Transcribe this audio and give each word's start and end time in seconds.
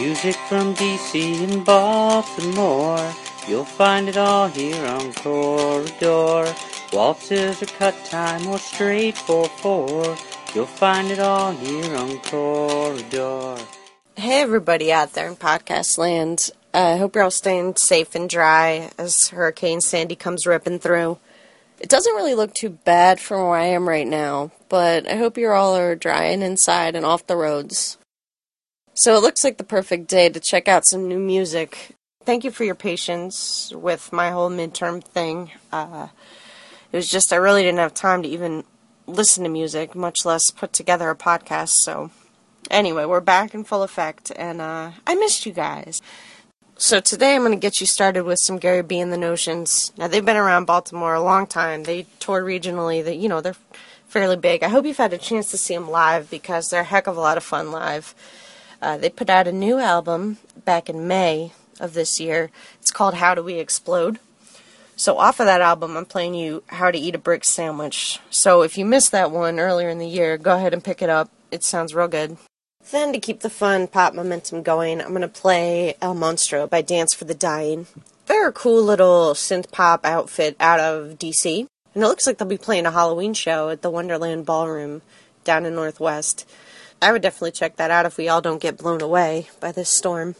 Music 0.00 0.34
from 0.48 0.74
DC 0.76 1.44
and 1.44 1.62
Baltimore. 1.62 3.12
You'll 3.46 3.66
find 3.66 4.08
it 4.08 4.16
all 4.16 4.48
here 4.48 4.86
on 4.86 5.12
Corridor. 5.12 6.54
Waltzes 6.90 7.62
or 7.62 7.66
cut 7.66 7.94
time 8.06 8.46
or 8.46 8.56
straight 8.56 9.14
4-4. 9.14 10.54
You'll 10.54 10.64
find 10.64 11.10
it 11.10 11.18
all 11.18 11.52
here 11.52 11.94
on 11.96 12.18
Corridor. 12.20 13.58
Hey, 14.16 14.40
everybody 14.40 14.90
out 14.90 15.12
there 15.12 15.28
in 15.28 15.36
podcast 15.36 15.98
land. 15.98 16.48
I 16.72 16.92
uh, 16.92 16.96
hope 16.96 17.14
you're 17.14 17.24
all 17.24 17.30
staying 17.30 17.76
safe 17.76 18.14
and 18.14 18.26
dry 18.26 18.90
as 18.96 19.28
Hurricane 19.28 19.82
Sandy 19.82 20.16
comes 20.16 20.46
ripping 20.46 20.78
through. 20.78 21.18
It 21.78 21.90
doesn't 21.90 22.14
really 22.14 22.34
look 22.34 22.54
too 22.54 22.70
bad 22.70 23.20
from 23.20 23.42
where 23.42 23.58
I 23.58 23.66
am 23.66 23.86
right 23.86 24.06
now, 24.06 24.50
but 24.70 25.06
I 25.06 25.16
hope 25.16 25.36
you're 25.36 25.52
all 25.52 25.76
are 25.76 25.94
dry 25.94 26.24
and 26.24 26.42
inside 26.42 26.96
and 26.96 27.04
off 27.04 27.26
the 27.26 27.36
roads. 27.36 27.98
So 29.00 29.16
it 29.16 29.22
looks 29.22 29.44
like 29.44 29.56
the 29.56 29.64
perfect 29.64 30.08
day 30.08 30.28
to 30.28 30.38
check 30.38 30.68
out 30.68 30.86
some 30.86 31.08
new 31.08 31.18
music. 31.18 31.96
Thank 32.26 32.44
you 32.44 32.50
for 32.50 32.64
your 32.64 32.74
patience 32.74 33.72
with 33.74 34.12
my 34.12 34.28
whole 34.28 34.50
midterm 34.50 35.02
thing. 35.02 35.52
Uh, 35.72 36.08
it 36.92 36.98
was 36.98 37.08
just 37.08 37.32
I 37.32 37.36
really 37.36 37.62
didn't 37.62 37.78
have 37.78 37.94
time 37.94 38.22
to 38.22 38.28
even 38.28 38.62
listen 39.06 39.42
to 39.44 39.48
music, 39.48 39.94
much 39.94 40.26
less 40.26 40.50
put 40.50 40.74
together 40.74 41.08
a 41.08 41.16
podcast. 41.16 41.70
So, 41.76 42.10
anyway, 42.70 43.06
we're 43.06 43.22
back 43.22 43.54
in 43.54 43.64
full 43.64 43.82
effect, 43.82 44.32
and 44.36 44.60
uh, 44.60 44.90
I 45.06 45.14
missed 45.14 45.46
you 45.46 45.52
guys. 45.52 46.02
So 46.76 47.00
today 47.00 47.34
I'm 47.34 47.40
going 47.40 47.52
to 47.52 47.58
get 47.58 47.80
you 47.80 47.86
started 47.86 48.24
with 48.24 48.38
some 48.42 48.58
Gary 48.58 48.82
B 48.82 49.00
and 49.00 49.10
the 49.10 49.16
Notions. 49.16 49.92
Now 49.96 50.08
they've 50.08 50.22
been 50.22 50.36
around 50.36 50.66
Baltimore 50.66 51.14
a 51.14 51.22
long 51.22 51.46
time. 51.46 51.84
They 51.84 52.04
tour 52.18 52.44
regionally. 52.44 53.02
That 53.02 53.16
you 53.16 53.30
know 53.30 53.40
they're 53.40 53.56
fairly 54.08 54.36
big. 54.36 54.62
I 54.62 54.68
hope 54.68 54.84
you've 54.84 54.98
had 54.98 55.14
a 55.14 55.18
chance 55.18 55.50
to 55.52 55.56
see 55.56 55.74
them 55.74 55.90
live 55.90 56.28
because 56.28 56.68
they're 56.68 56.82
a 56.82 56.84
heck 56.84 57.06
of 57.06 57.16
a 57.16 57.20
lot 57.20 57.38
of 57.38 57.42
fun 57.42 57.72
live. 57.72 58.14
Uh, 58.82 58.96
they 58.96 59.10
put 59.10 59.30
out 59.30 59.46
a 59.46 59.52
new 59.52 59.78
album 59.78 60.38
back 60.64 60.88
in 60.88 61.06
May 61.06 61.52
of 61.78 61.94
this 61.94 62.20
year. 62.20 62.50
It's 62.80 62.90
called 62.90 63.14
How 63.14 63.34
Do 63.34 63.42
We 63.42 63.54
Explode. 63.54 64.18
So 64.96 65.16
off 65.18 65.40
of 65.40 65.46
that 65.46 65.62
album, 65.62 65.96
I'm 65.96 66.04
playing 66.04 66.34
you 66.34 66.62
How 66.66 66.90
to 66.90 66.98
Eat 66.98 67.14
a 67.14 67.18
Brick 67.18 67.44
Sandwich. 67.44 68.18
So 68.30 68.62
if 68.62 68.76
you 68.76 68.84
missed 68.84 69.12
that 69.12 69.30
one 69.30 69.58
earlier 69.58 69.88
in 69.88 69.98
the 69.98 70.06
year, 70.06 70.36
go 70.36 70.56
ahead 70.56 70.74
and 70.74 70.84
pick 70.84 71.00
it 71.00 71.08
up. 71.08 71.30
It 71.50 71.64
sounds 71.64 71.94
real 71.94 72.08
good. 72.08 72.36
Then, 72.90 73.12
to 73.12 73.20
keep 73.20 73.40
the 73.40 73.50
fun 73.50 73.86
pop 73.86 74.14
momentum 74.14 74.62
going, 74.62 75.00
I'm 75.00 75.10
going 75.10 75.20
to 75.22 75.28
play 75.28 75.94
El 76.02 76.14
Monstro 76.14 76.68
by 76.68 76.82
Dance 76.82 77.14
for 77.14 77.24
the 77.24 77.34
Dying. 77.34 77.86
They're 78.26 78.48
a 78.48 78.52
cool 78.52 78.82
little 78.82 79.32
synth 79.34 79.70
pop 79.70 80.04
outfit 80.04 80.56
out 80.58 80.80
of 80.80 81.18
DC. 81.18 81.66
And 81.94 82.04
it 82.04 82.06
looks 82.06 82.26
like 82.26 82.38
they'll 82.38 82.48
be 82.48 82.58
playing 82.58 82.86
a 82.86 82.90
Halloween 82.90 83.34
show 83.34 83.68
at 83.68 83.82
the 83.82 83.90
Wonderland 83.90 84.46
Ballroom 84.46 85.02
down 85.44 85.66
in 85.66 85.74
Northwest. 85.74 86.48
I 87.02 87.12
would 87.12 87.22
definitely 87.22 87.52
check 87.52 87.76
that 87.76 87.90
out 87.90 88.06
if 88.06 88.18
we 88.18 88.28
all 88.28 88.40
don't 88.40 88.60
get 88.60 88.76
blown 88.76 89.00
away 89.00 89.48
by 89.58 89.72
this 89.72 89.96
storm. 89.96 90.34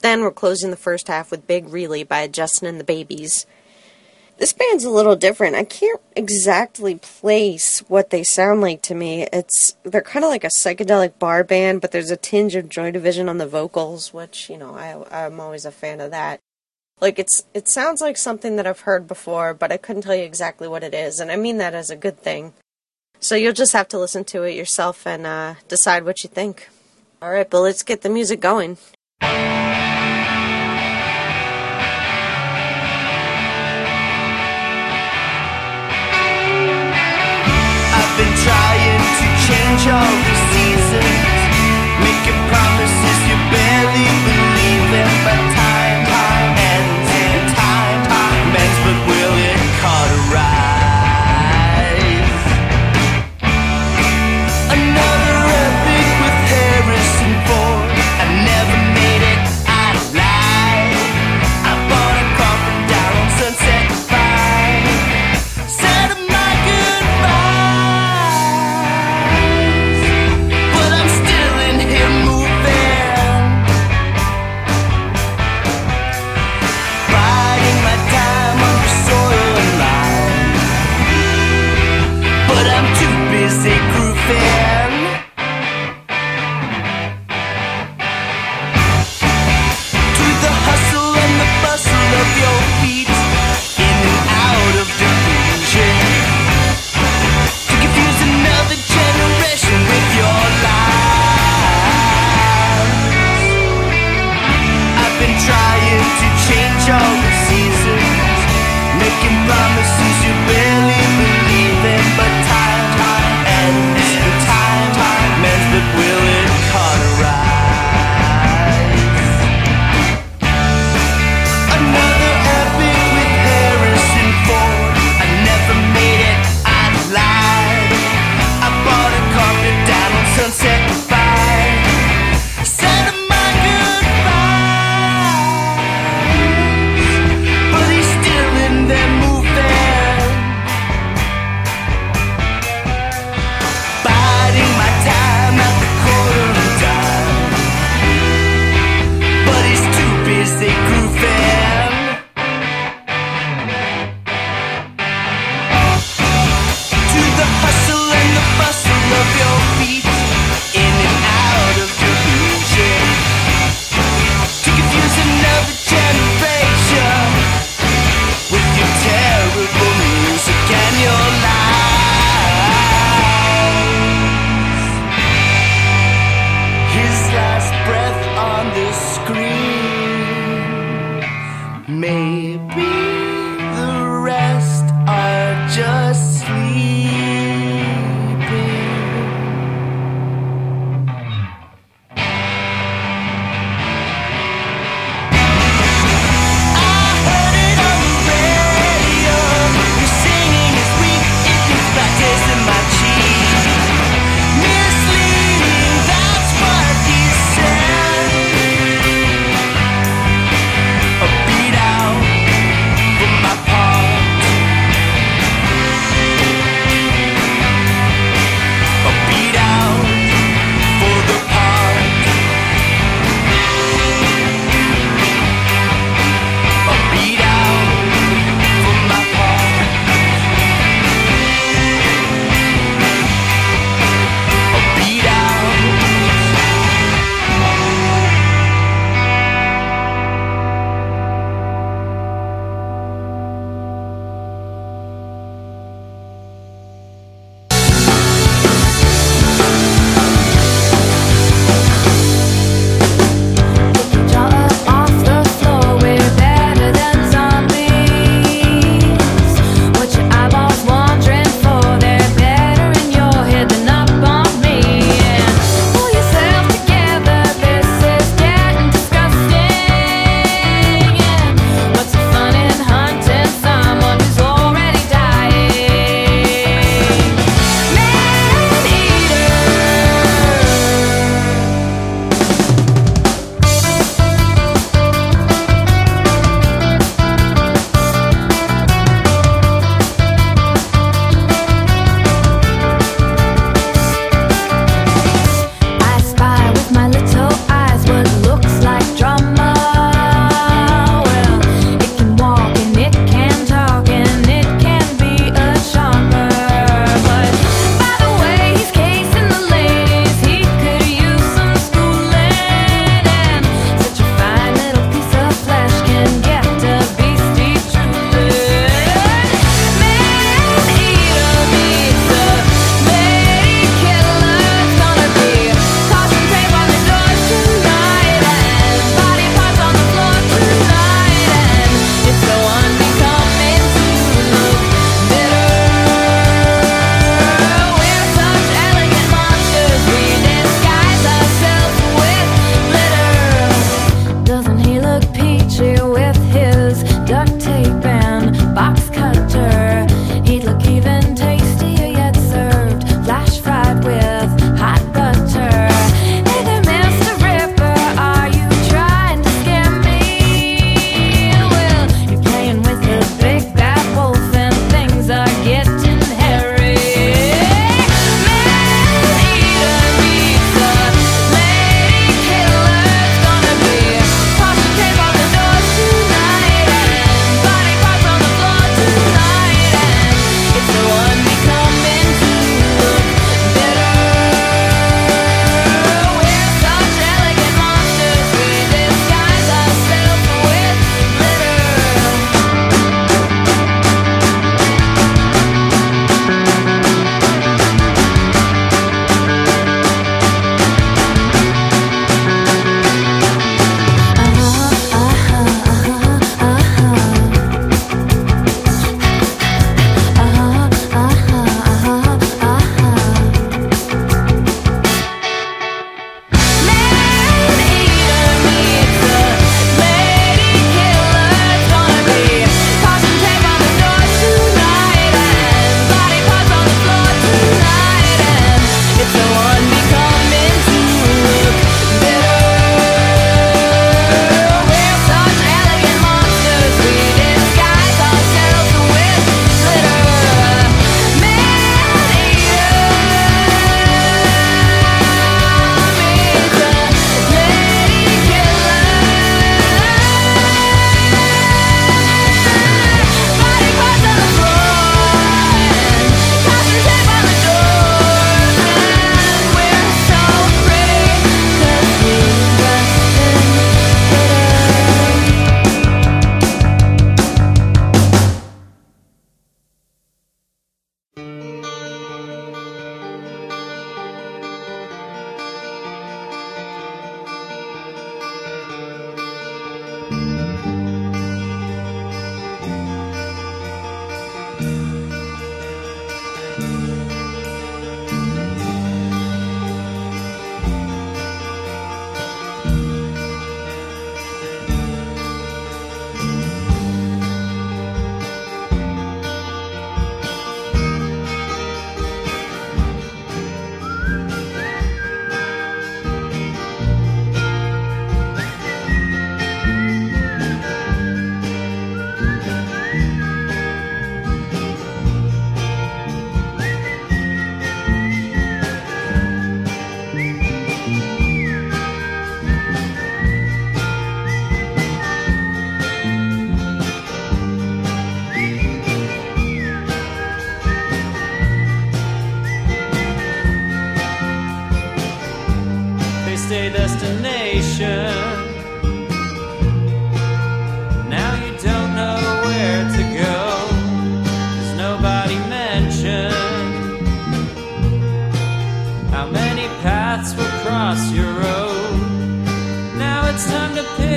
Then 0.00 0.22
we're 0.22 0.30
closing 0.30 0.70
the 0.70 0.76
first 0.76 1.08
half 1.08 1.30
with 1.30 1.48
Big 1.48 1.68
Really 1.68 2.04
by 2.04 2.28
Justin 2.28 2.68
and 2.68 2.78
the 2.78 2.84
Babies. 2.84 3.46
This 4.38 4.52
band's 4.52 4.84
a 4.84 4.90
little 4.90 5.16
different. 5.16 5.56
I 5.56 5.64
can't 5.64 6.00
exactly 6.14 6.94
place 6.94 7.80
what 7.88 8.10
they 8.10 8.22
sound 8.22 8.60
like 8.60 8.82
to 8.82 8.94
me. 8.94 9.26
It's 9.32 9.76
they're 9.82 10.00
kind 10.00 10.24
of 10.24 10.30
like 10.30 10.44
a 10.44 10.50
psychedelic 10.62 11.18
bar 11.18 11.42
band, 11.42 11.80
but 11.80 11.90
there's 11.90 12.12
a 12.12 12.16
tinge 12.16 12.54
of 12.54 12.68
Joy 12.68 12.92
Division 12.92 13.28
on 13.28 13.38
the 13.38 13.48
vocals, 13.48 14.14
which 14.14 14.48
you 14.48 14.56
know 14.56 14.76
I 14.76 15.24
I'm 15.24 15.40
always 15.40 15.64
a 15.64 15.72
fan 15.72 16.00
of 16.00 16.12
that. 16.12 16.38
Like 17.00 17.18
it's 17.18 17.42
it 17.52 17.68
sounds 17.68 18.00
like 18.00 18.16
something 18.16 18.54
that 18.54 18.66
I've 18.66 18.80
heard 18.80 19.08
before, 19.08 19.54
but 19.54 19.72
I 19.72 19.76
couldn't 19.76 20.02
tell 20.02 20.14
you 20.14 20.22
exactly 20.22 20.68
what 20.68 20.84
it 20.84 20.94
is, 20.94 21.18
and 21.18 21.32
I 21.32 21.36
mean 21.36 21.58
that 21.58 21.74
as 21.74 21.90
a 21.90 21.96
good 21.96 22.20
thing. 22.20 22.52
So 23.20 23.34
you'll 23.34 23.52
just 23.52 23.72
have 23.72 23.88
to 23.88 23.98
listen 23.98 24.24
to 24.26 24.44
it 24.44 24.54
yourself 24.54 25.06
and 25.06 25.26
uh, 25.26 25.54
decide 25.68 26.04
what 26.04 26.22
you 26.22 26.30
think. 26.30 26.68
All 27.20 27.30
right, 27.30 27.48
but 27.48 27.60
let's 27.60 27.82
get 27.82 28.02
the 28.02 28.08
music 28.08 28.40
going. 28.40 28.78
been 38.18 38.34
trying 38.42 39.02
to 39.20 39.26
change 39.46 39.86
all 39.94 40.37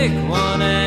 pick 0.01 0.17
one, 0.27 0.80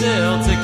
still 0.00 0.42
to 0.42 0.59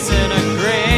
a 0.00 0.02
place 0.02 0.10
in 0.10 0.32
a 0.32 0.58
great 0.58 0.89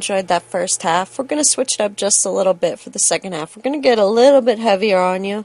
enjoyed 0.00 0.28
that 0.28 0.42
first 0.42 0.82
half. 0.82 1.18
We're 1.18 1.26
going 1.26 1.42
to 1.42 1.48
switch 1.48 1.74
it 1.74 1.80
up 1.82 1.94
just 1.94 2.24
a 2.24 2.30
little 2.30 2.54
bit 2.54 2.80
for 2.80 2.88
the 2.88 2.98
second 2.98 3.34
half. 3.34 3.54
We're 3.54 3.62
going 3.62 3.78
to 3.78 3.86
get 3.86 3.98
a 3.98 4.06
little 4.06 4.40
bit 4.40 4.58
heavier 4.58 4.98
on 4.98 5.24
you. 5.24 5.44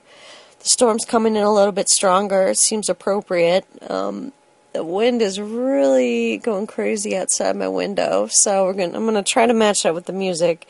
The 0.59 0.69
storm's 0.69 1.03
coming 1.03 1.35
in 1.35 1.43
a 1.43 1.53
little 1.53 1.74
bit 1.74 1.89
stronger. 1.89 2.47
It 2.47 2.57
seems 2.57 2.88
appropriate. 2.88 3.65
Um, 3.91 4.31
the 4.71 4.81
wind 4.85 5.21
is 5.21 5.41
really 5.41 6.38
going 6.38 6.67
crazy 6.67 7.17
outside 7.17 7.57
my 7.57 7.67
window, 7.67 8.27
so 8.31 8.63
we're 8.63 8.74
gonna. 8.74 8.97
I'm 8.97 9.05
gonna 9.05 9.24
try 9.24 9.45
to 9.45 9.53
match 9.53 9.83
that 9.83 9.93
with 9.93 10.05
the 10.05 10.13
music. 10.13 10.67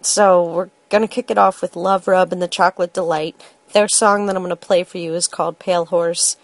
So 0.00 0.52
we're 0.52 0.70
gonna 0.90 1.08
kick 1.08 1.30
it 1.30 1.38
off 1.38 1.62
with 1.62 1.76
Love 1.76 2.08
Rub 2.08 2.32
and 2.32 2.42
the 2.42 2.48
Chocolate 2.48 2.92
Delight. 2.92 3.36
Their 3.72 3.88
song 3.88 4.26
that 4.26 4.36
I'm 4.36 4.42
gonna 4.42 4.56
play 4.56 4.84
for 4.84 4.98
you 4.98 5.14
is 5.14 5.28
called 5.28 5.58
Pale 5.58 5.86
Horse. 5.86 6.36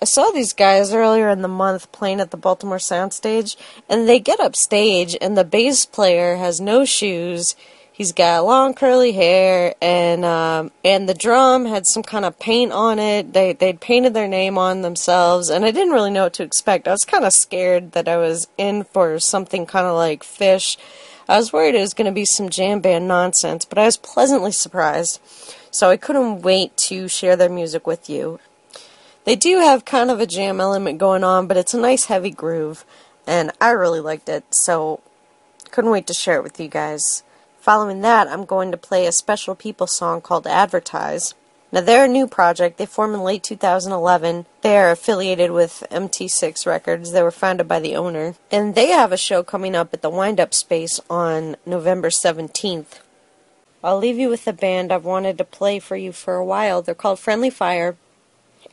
I 0.00 0.04
saw 0.04 0.30
these 0.30 0.52
guys 0.52 0.94
earlier 0.94 1.28
in 1.28 1.42
the 1.42 1.48
month 1.48 1.90
playing 1.90 2.20
at 2.20 2.30
the 2.30 2.36
Baltimore 2.36 2.78
Soundstage, 2.78 3.56
and 3.88 4.08
they 4.08 4.20
get 4.20 4.38
up 4.38 4.54
stage, 4.54 5.16
and 5.20 5.36
the 5.36 5.42
bass 5.42 5.86
player 5.86 6.36
has 6.36 6.60
no 6.60 6.84
shoes. 6.84 7.56
He's 7.90 8.12
got 8.12 8.44
long 8.44 8.74
curly 8.74 9.10
hair, 9.10 9.74
and 9.82 10.24
um, 10.24 10.70
and 10.84 11.08
the 11.08 11.14
drum 11.14 11.66
had 11.66 11.84
some 11.84 12.04
kind 12.04 12.24
of 12.24 12.38
paint 12.38 12.70
on 12.70 13.00
it. 13.00 13.32
They 13.32 13.54
they'd 13.54 13.80
painted 13.80 14.14
their 14.14 14.28
name 14.28 14.56
on 14.56 14.82
themselves, 14.82 15.50
and 15.50 15.64
I 15.64 15.72
didn't 15.72 15.94
really 15.94 16.12
know 16.12 16.24
what 16.24 16.34
to 16.34 16.44
expect. 16.44 16.86
I 16.86 16.92
was 16.92 17.04
kind 17.04 17.24
of 17.24 17.32
scared 17.32 17.90
that 17.92 18.06
I 18.06 18.18
was 18.18 18.46
in 18.56 18.84
for 18.84 19.18
something 19.18 19.66
kind 19.66 19.86
of 19.88 19.96
like 19.96 20.22
Phish. 20.22 20.76
I 21.28 21.38
was 21.38 21.52
worried 21.52 21.74
it 21.74 21.80
was 21.80 21.92
going 21.92 22.06
to 22.06 22.12
be 22.12 22.24
some 22.24 22.50
jam 22.50 22.78
band 22.80 23.08
nonsense, 23.08 23.64
but 23.64 23.78
I 23.78 23.86
was 23.86 23.96
pleasantly 23.96 24.52
surprised. 24.52 25.18
So 25.72 25.90
I 25.90 25.96
couldn't 25.96 26.42
wait 26.42 26.76
to 26.86 27.08
share 27.08 27.34
their 27.34 27.50
music 27.50 27.84
with 27.84 28.08
you. 28.08 28.38
They 29.28 29.36
do 29.36 29.58
have 29.58 29.84
kind 29.84 30.10
of 30.10 30.20
a 30.20 30.26
jam 30.26 30.58
element 30.58 30.96
going 30.96 31.22
on, 31.22 31.48
but 31.48 31.58
it's 31.58 31.74
a 31.74 31.78
nice 31.78 32.06
heavy 32.06 32.30
groove, 32.30 32.86
and 33.26 33.52
I 33.60 33.72
really 33.72 34.00
liked 34.00 34.26
it, 34.30 34.42
so 34.54 35.00
couldn't 35.70 35.90
wait 35.90 36.06
to 36.06 36.14
share 36.14 36.36
it 36.36 36.42
with 36.42 36.58
you 36.58 36.68
guys. 36.68 37.22
Following 37.60 38.00
that, 38.00 38.26
I'm 38.26 38.46
going 38.46 38.70
to 38.70 38.78
play 38.78 39.04
a 39.04 39.12
special 39.12 39.54
people 39.54 39.86
song 39.86 40.22
called 40.22 40.46
Advertise. 40.46 41.34
Now, 41.70 41.82
they're 41.82 42.06
a 42.06 42.08
new 42.08 42.26
project. 42.26 42.78
They 42.78 42.86
formed 42.86 43.16
in 43.16 43.20
late 43.20 43.42
2011. 43.42 44.46
They 44.62 44.78
are 44.78 44.90
affiliated 44.90 45.50
with 45.50 45.84
MT6 45.90 46.64
Records. 46.66 47.12
They 47.12 47.22
were 47.22 47.30
founded 47.30 47.68
by 47.68 47.80
the 47.80 47.96
owner. 47.96 48.34
And 48.50 48.74
they 48.74 48.92
have 48.92 49.12
a 49.12 49.18
show 49.18 49.42
coming 49.42 49.74
up 49.74 49.92
at 49.92 50.00
the 50.00 50.08
Wind 50.08 50.40
Up 50.40 50.54
Space 50.54 51.00
on 51.10 51.56
November 51.66 52.08
17th. 52.08 53.00
I'll 53.84 53.98
leave 53.98 54.16
you 54.16 54.30
with 54.30 54.46
a 54.46 54.54
band 54.54 54.90
I've 54.90 55.04
wanted 55.04 55.36
to 55.36 55.44
play 55.44 55.80
for 55.80 55.96
you 55.96 56.12
for 56.12 56.36
a 56.36 56.44
while. 56.46 56.80
They're 56.80 56.94
called 56.94 57.18
Friendly 57.18 57.50
Fire 57.50 57.98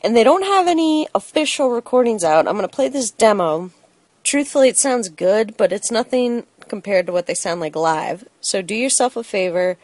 and 0.06 0.14
they 0.14 0.22
don't 0.22 0.44
have 0.44 0.68
any 0.68 1.08
official 1.16 1.70
recordings 1.70 2.22
out. 2.22 2.46
I'm 2.46 2.54
going 2.54 2.62
to 2.62 2.72
play 2.72 2.88
this 2.88 3.10
demo. 3.10 3.72
Truthfully, 4.22 4.68
it 4.68 4.76
sounds 4.76 5.08
good, 5.08 5.56
but 5.56 5.72
it's 5.72 5.90
nothing 5.90 6.46
compared 6.68 7.06
to 7.06 7.12
what 7.12 7.26
they 7.26 7.34
sound 7.34 7.60
like 7.60 7.74
live. 7.74 8.24
So 8.40 8.62
do 8.62 8.76
yourself 8.76 9.16
a 9.16 9.24
favor, 9.24 9.78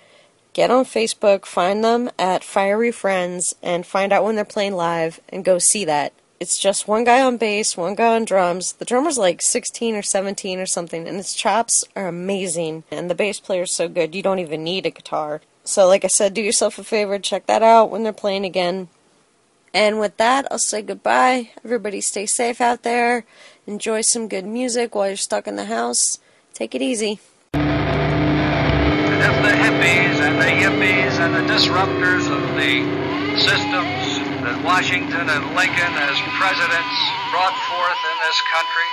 get 0.53 0.71
on 0.71 0.85
Facebook, 0.85 1.45
find 1.45 1.83
them 1.83 2.09
at 2.21 2.45
Fiery 2.45 2.93
Friends, 2.93 3.57
and 3.65 3.85
find 3.85 4.13
out 4.13 4.23
when 4.23 4.37
they're 4.37 4.45
playing 4.45 4.77
live, 4.77 5.19
and 5.29 5.45
go 5.45 5.59
see 5.59 5.85
that. 5.87 6.13
It's 6.39 6.57
just 6.57 6.87
one 6.87 7.03
guy 7.03 7.21
on 7.21 7.37
bass, 7.37 7.77
one 7.77 7.97
guy 7.97 8.15
on 8.15 8.25
drums. 8.25 8.75
The 8.75 8.85
drummer's 8.85 9.19
like 9.19 9.43
16 9.43 9.97
or 9.97 10.03
17 10.03 10.61
or 10.61 10.67
something, 10.67 11.09
and 11.09 11.17
his 11.17 11.35
chops 11.35 11.83
are 11.97 12.07
amazing. 12.07 12.85
And 12.93 13.11
the 13.11 13.17
bass 13.17 13.41
player's 13.41 13.75
so 13.75 13.89
good, 13.89 14.15
you 14.15 14.23
don't 14.23 14.39
even 14.39 14.63
need 14.63 14.87
a 14.87 14.91
guitar. 14.91 15.41
So, 15.65 15.89
like 15.89 16.05
I 16.05 16.09
said, 16.09 16.33
do 16.33 16.43
yourself 16.43 16.79
a 16.79 16.85
favor, 16.85 17.19
check 17.19 17.47
that 17.47 17.65
out 17.65 17.91
when 17.91 18.05
they're 18.05 18.13
playing 18.13 18.45
again. 18.45 18.89
And 19.75 19.99
with 19.99 20.19
that, 20.19 20.47
I'll 20.51 20.59
say 20.59 20.83
goodbye. 20.83 21.51
Everybody 21.65 22.01
stay 22.01 22.27
safe 22.27 22.61
out 22.61 22.83
there. 22.83 23.25
Enjoy 23.67 24.03
some 24.03 24.29
good 24.29 24.45
music 24.45 24.95
while 24.95 25.09
you're 25.09 25.17
stuck 25.17 25.47
in 25.47 25.57
the 25.57 25.65
house. 25.65 26.19
Take 26.53 26.75
it 26.75 26.83
easy. 26.83 27.21
And 27.55 27.63
if 29.23 29.37
the 29.41 29.55
hippies 29.57 30.21
and 30.21 30.37
the 30.37 30.53
yippies 30.61 31.17
and 31.21 31.35
the 31.35 31.47
disruptors 31.53 32.29
of 32.29 32.43
the 32.61 32.85
systems 33.41 34.21
that 34.45 34.61
Washington 34.61 35.25
and 35.25 35.45
Lincoln 35.57 35.95
as 36.05 36.21
presidents 36.37 36.99
brought 37.33 37.57
forth 37.73 38.01
in 38.13 38.17
this 38.29 38.39
country 38.53 38.91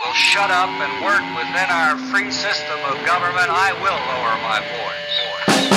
will 0.00 0.16
shut 0.16 0.50
up 0.50 0.70
and 0.80 1.04
work 1.04 1.24
within 1.36 1.68
our 1.68 1.98
free 2.08 2.30
system 2.30 2.78
of 2.88 3.04
government, 3.04 3.52
I 3.52 3.76
will 3.84 4.00
lower 4.00 4.36
my 4.40 4.60
voice. 4.64 5.73